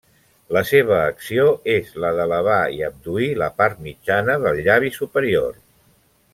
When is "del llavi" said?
4.47-4.95